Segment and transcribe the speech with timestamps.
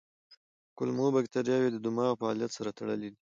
[0.77, 3.19] کولمو بکتریاوې د دماغ فعالیت سره تړلي دي.